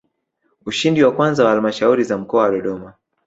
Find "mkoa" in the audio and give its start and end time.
2.17-2.41